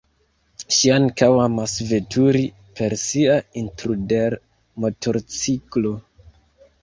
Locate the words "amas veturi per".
1.41-2.95